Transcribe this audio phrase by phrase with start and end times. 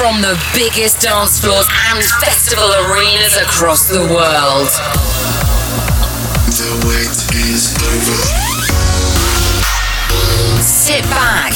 [0.00, 4.72] from the biggest dance floors and festival arenas across the world.
[6.56, 8.20] The wait is over.
[10.62, 11.52] Sit back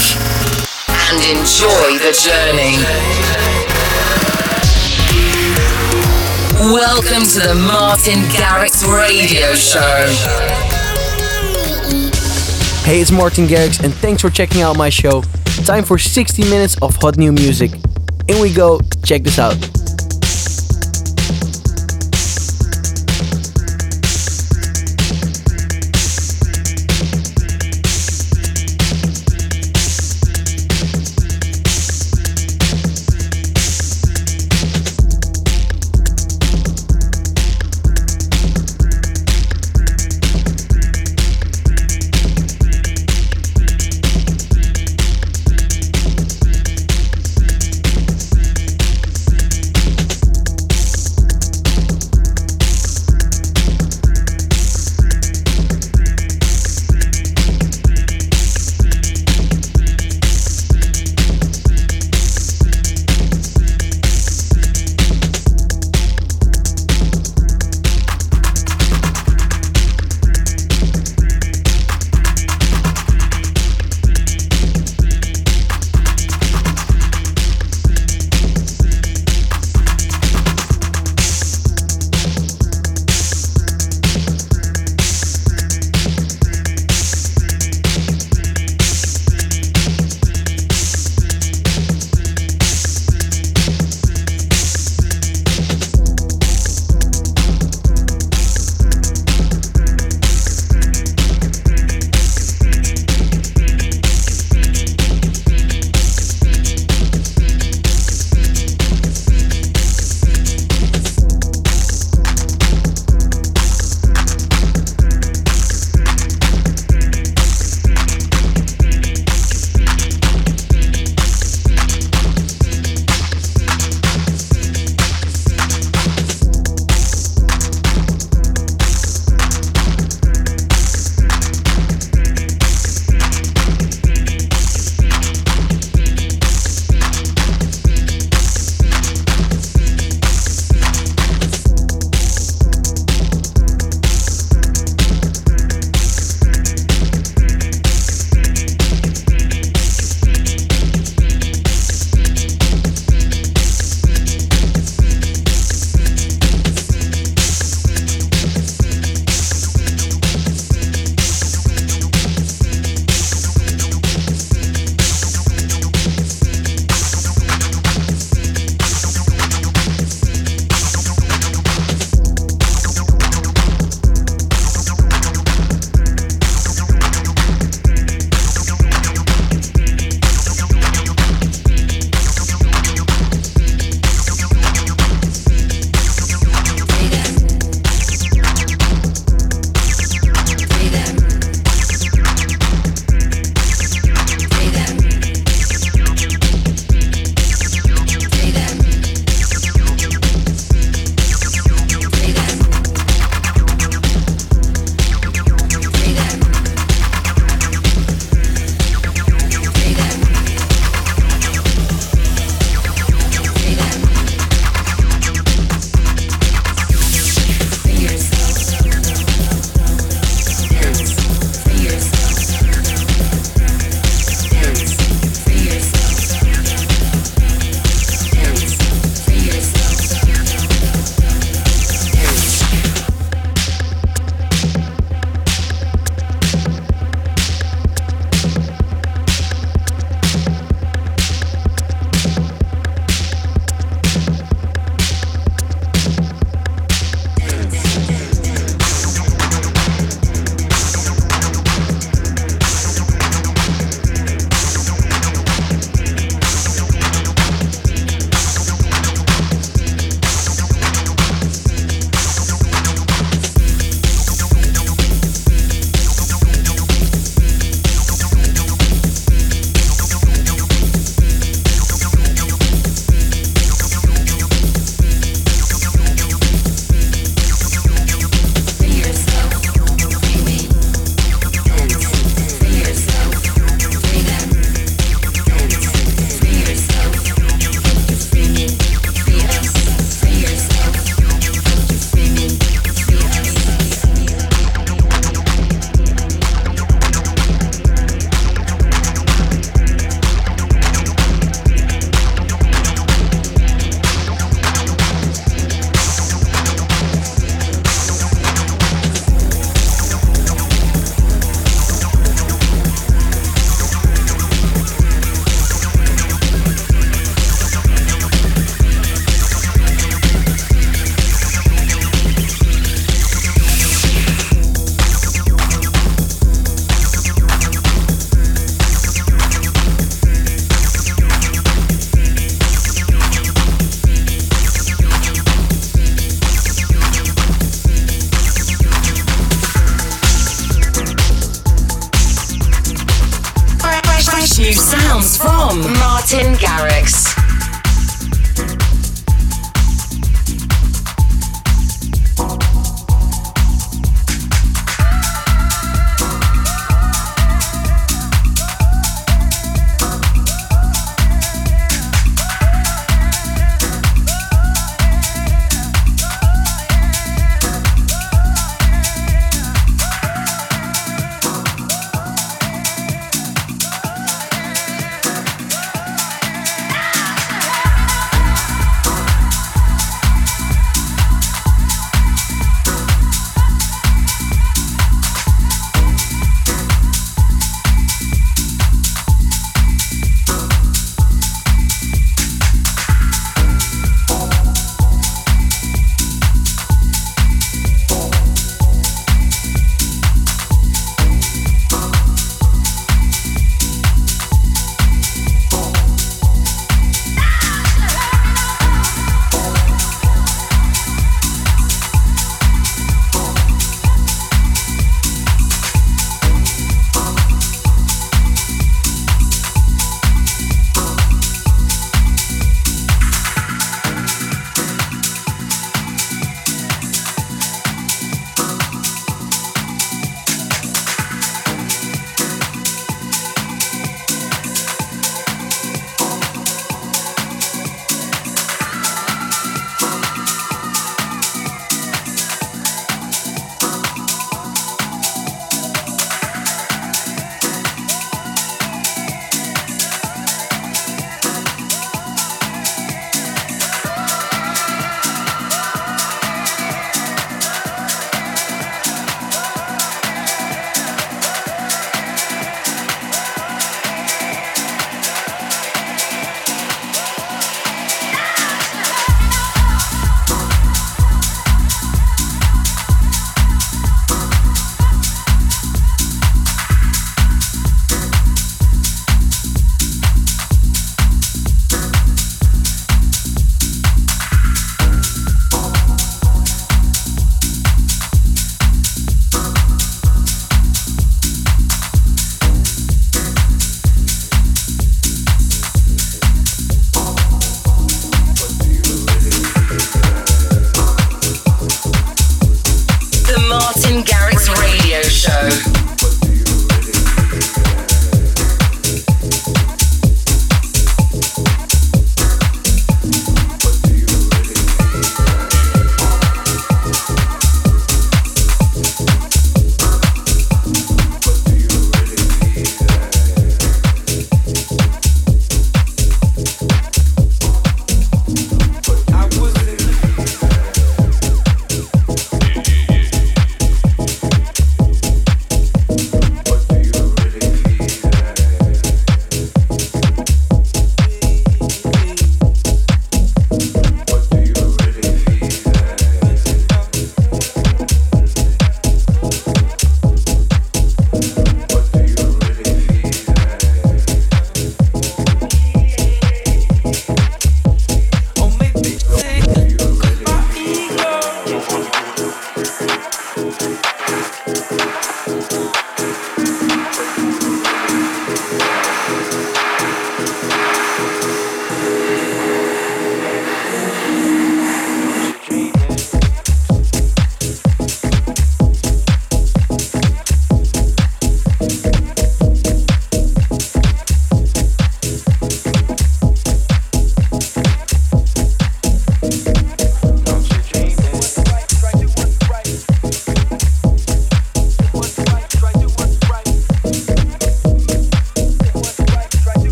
[1.08, 2.76] and enjoy the journey.
[6.70, 10.04] Welcome to the Martin Garrix Radio Show.
[12.84, 15.22] Hey, it's Martin Garrix, and thanks for checking out my show.
[15.64, 17.70] Time for 60 minutes of hot new music.
[18.26, 19.73] In we go, check this out.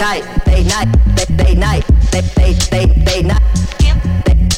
[0.00, 3.42] night, day they night, day day night.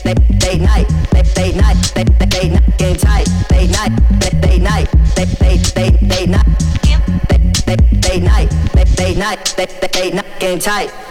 [0.02, 2.78] Day they night, day they night, day they night.
[2.78, 6.46] Game tight, they night, they they night, they they night.
[8.74, 10.40] They, they, night, day they night.
[10.40, 11.07] Game tight.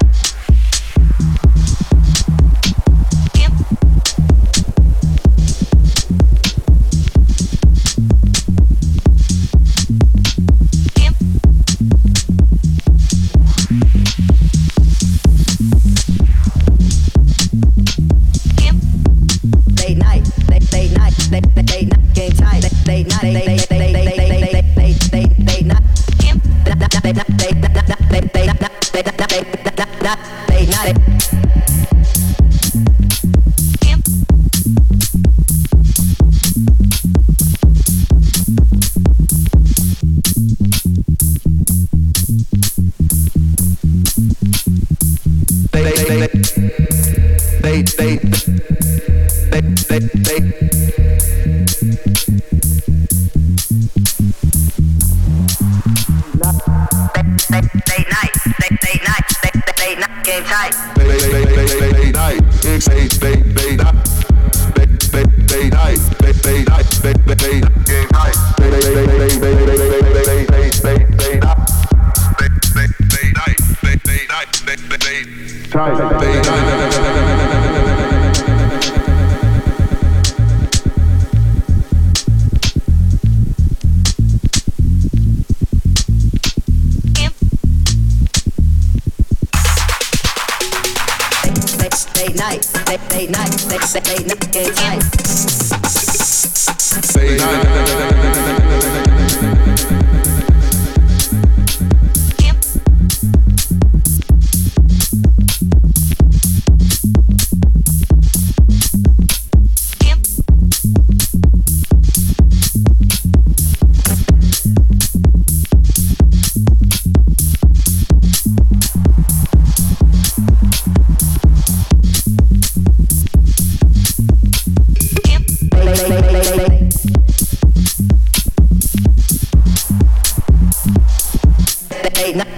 [93.17, 95.66] late night, late night, late night.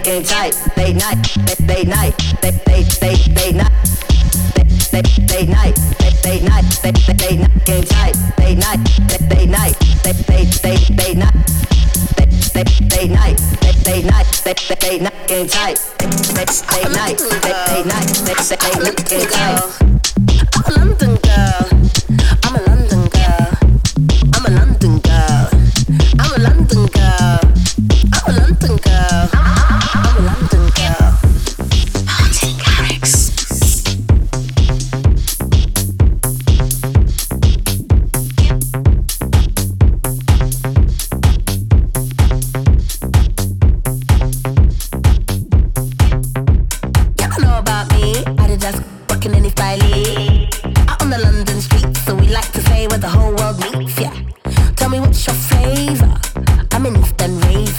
[0.09, 0.55] fucking tight.
[0.77, 3.71] Late night, late night, late late late late night.
[4.91, 5.77] Late night,
[6.25, 8.15] late night, late late night, game tight.
[8.39, 8.79] Late night,
[9.29, 11.35] late night, late late late late night.
[12.55, 13.39] Late night,
[13.85, 15.79] late night, late late night, game tight.
[16.01, 19.78] Late night, late night, late late night, game tight.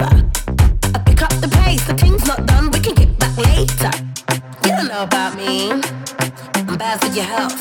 [0.01, 0.31] later.
[0.95, 3.91] I pick up the pace, the thing's not done, we can get back later.
[4.65, 5.71] You don't know about me,
[6.55, 7.61] I'm bad for your health.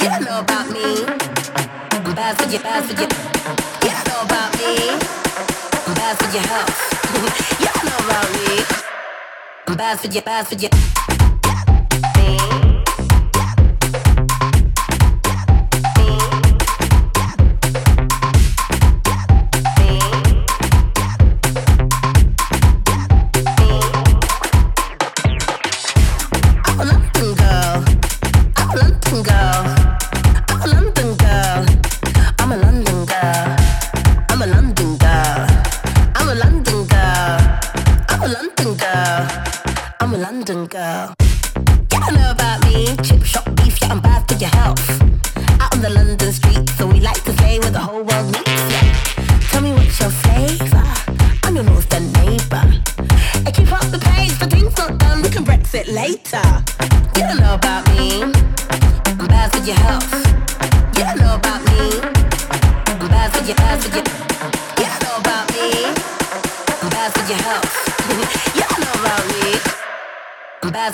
[0.00, 1.04] You don't know about me,
[1.90, 3.08] I'm bad for your, bad for your.
[3.82, 4.90] You don't know about me,
[5.86, 6.76] I'm bad for your health.
[7.60, 8.64] you don't know about me,
[9.68, 11.15] I'm bad for your, bad for your.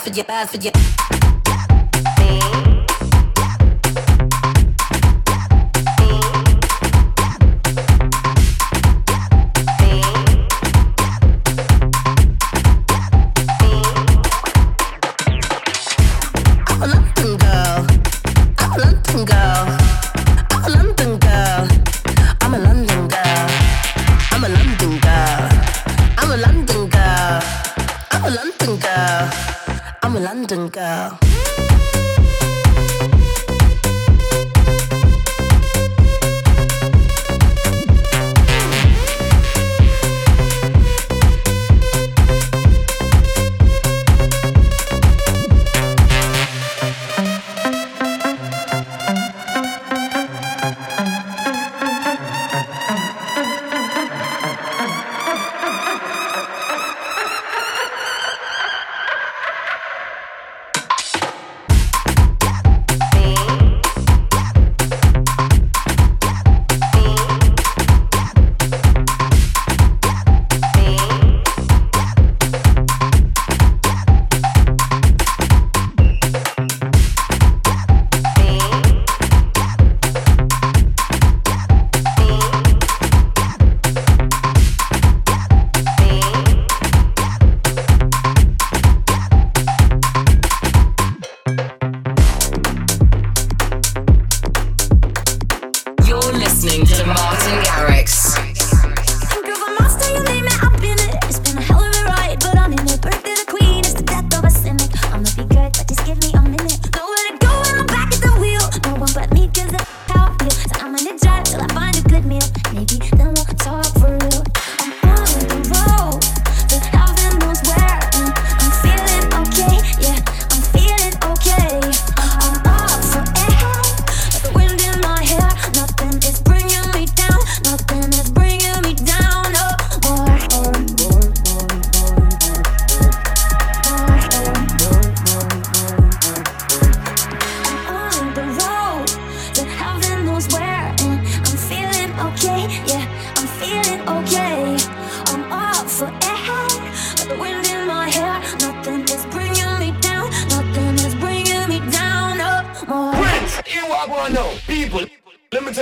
[0.03, 1.22] for you, for you.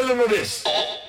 [0.02, 1.01] listen to this.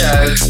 [0.00, 0.49] show.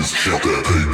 [0.00, 0.89] was shot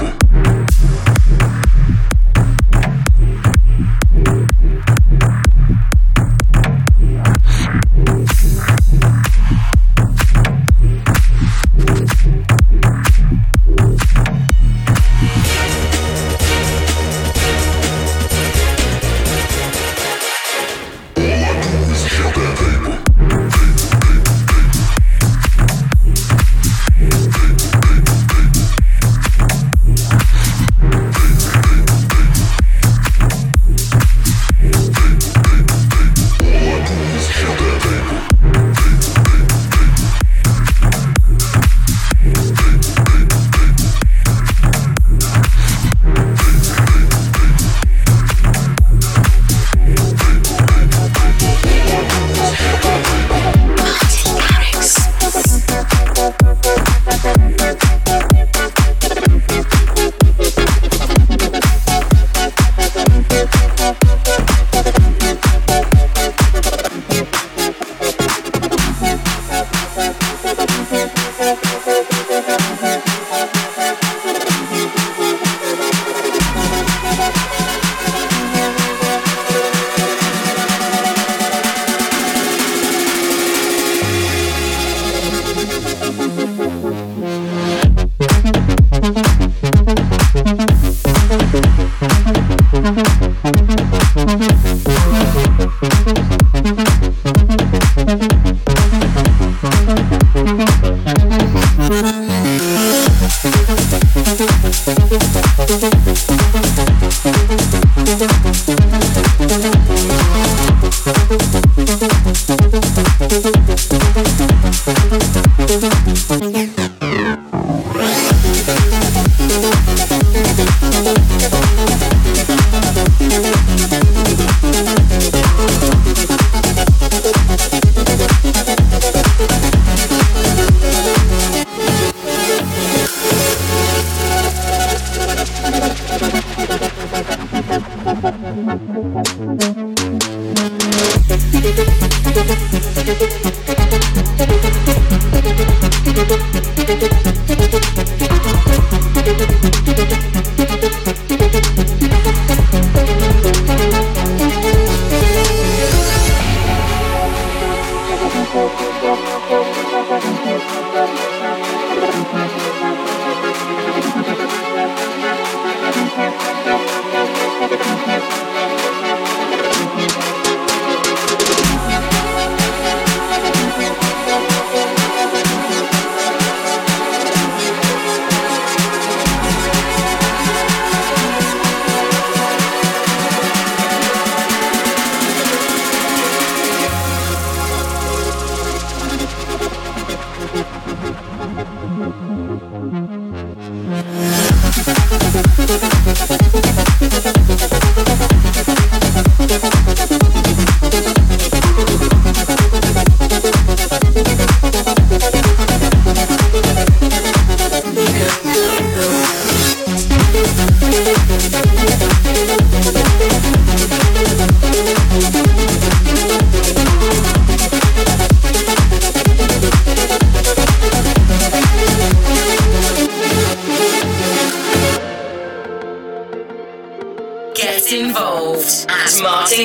[229.56, 229.64] Hey,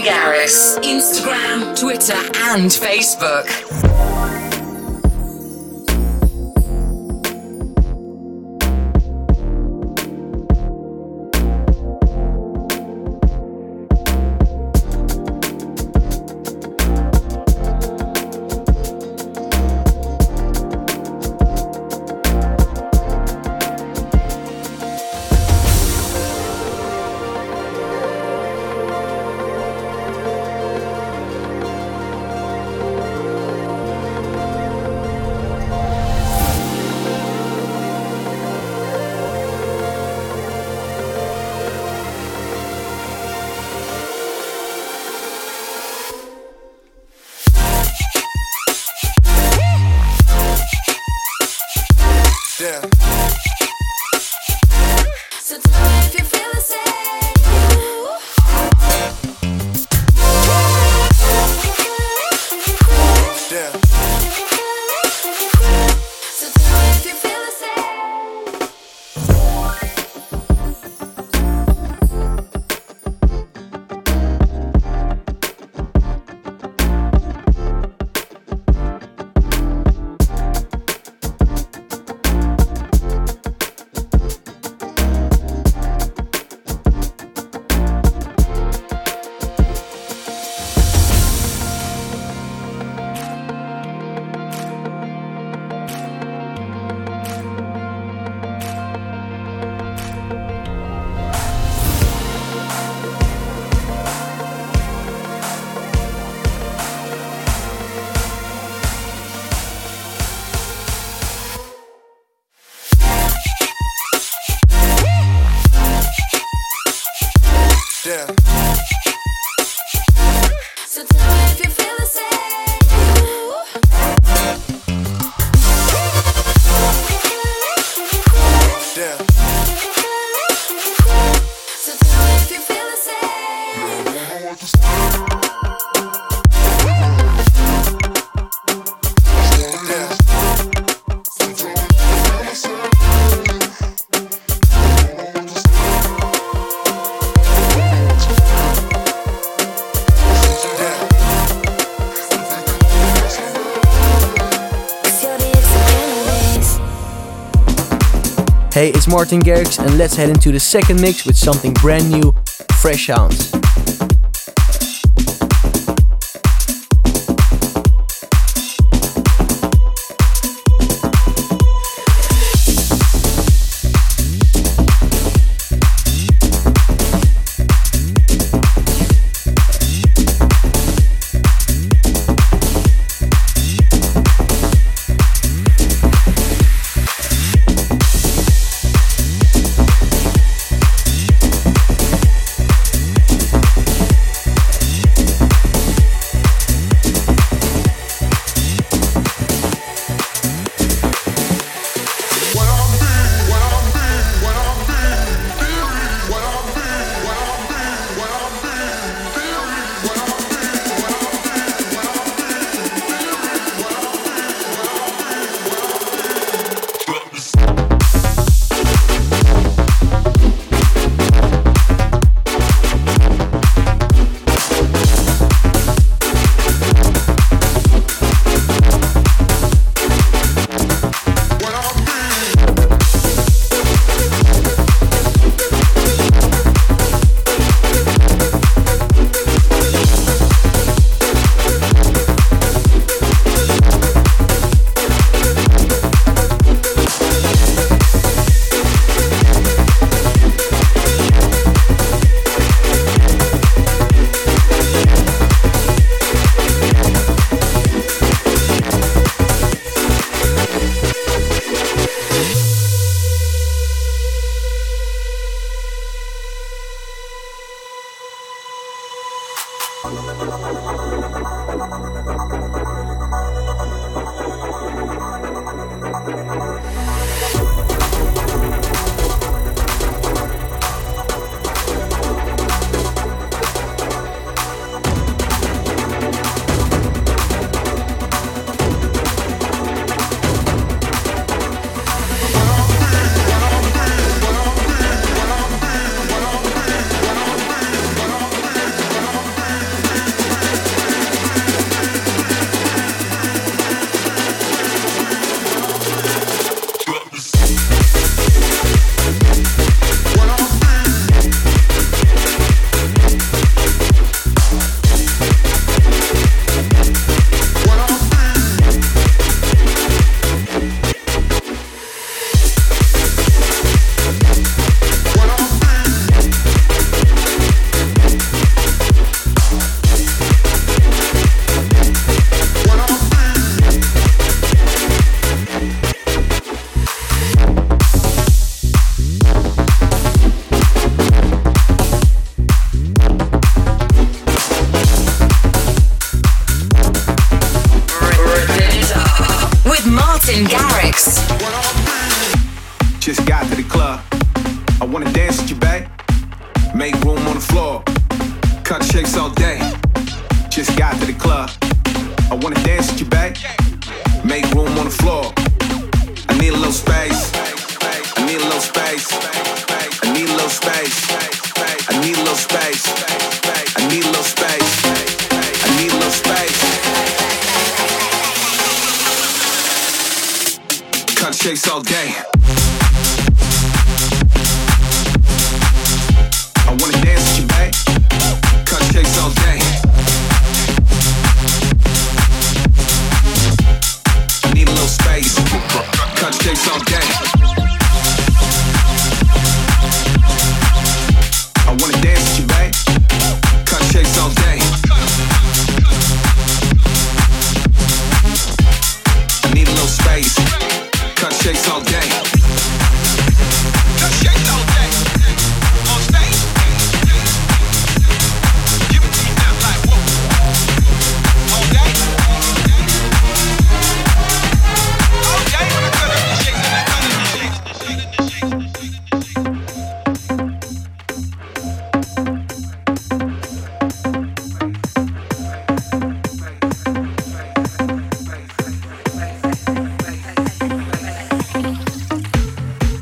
[159.01, 162.35] it's Martin Garrix, and let's head into the second mix with something brand new,
[162.77, 163.60] fresh sounds.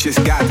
[0.10, 0.49] Just got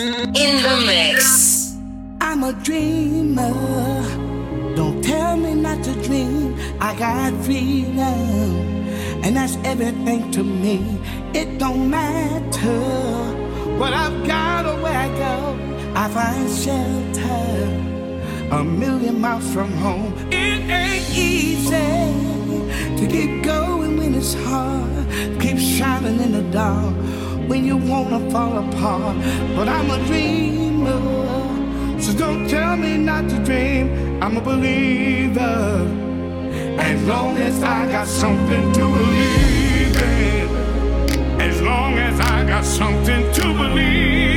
[0.00, 1.76] in the mix.
[2.20, 3.54] I'm a dreamer.
[4.74, 6.54] Don't tell me not to dream.
[6.80, 7.96] I got freedom,
[9.24, 11.00] and that's everything to me.
[11.32, 12.80] It don't matter
[13.78, 15.58] what I've got or where I go.
[15.94, 17.86] I find shelter
[18.54, 20.12] a million miles from home.
[20.30, 21.76] It ain't easy
[22.98, 25.08] to keep going when it's hard.
[25.40, 26.94] Keep shining in the dark
[27.48, 29.16] when you wanna fall apart.
[29.54, 31.00] But I'm a dreamer,
[32.00, 33.84] so don't tell me not to dream.
[34.22, 35.86] I'm a believer,
[36.78, 40.48] as long as I got something to believe in.
[41.40, 44.35] As long as I got something to believe.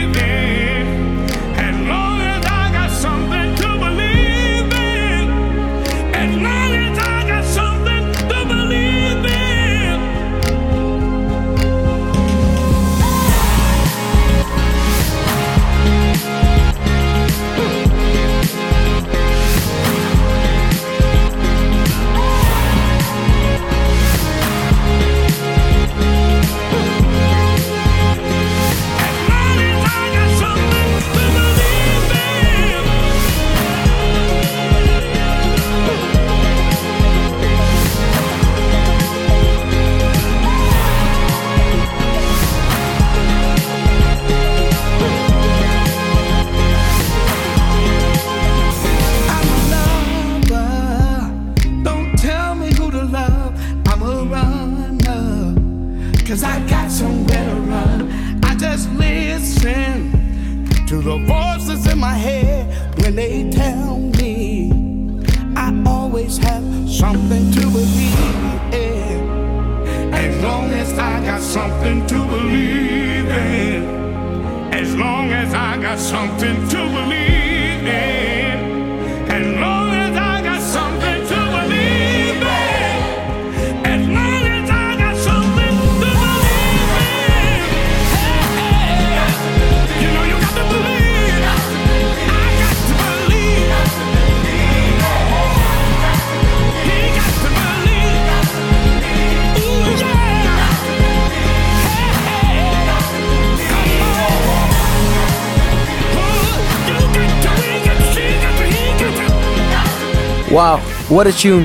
[111.19, 111.63] What a tune.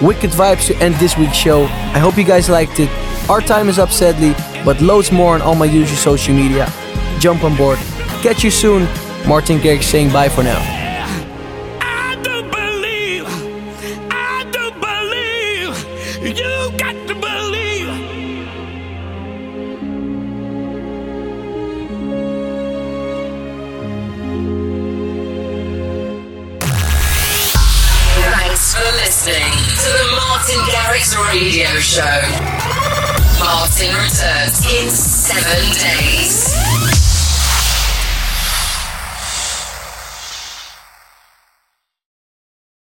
[0.00, 1.64] Wicked vibes to end this week's show.
[1.64, 2.88] I hope you guys liked it.
[3.28, 4.32] Our time is up, sadly,
[4.64, 6.72] but loads more on all my usual social media.
[7.18, 7.78] Jump on board.
[8.22, 8.84] Catch you soon.
[9.26, 10.75] Martin Garrix saying bye for now.